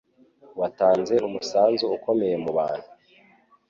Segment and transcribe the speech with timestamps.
[0.59, 2.89] Watanze umusanzu ukomeye mubantu